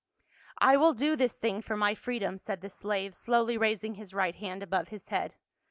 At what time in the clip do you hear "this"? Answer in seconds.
1.15-1.37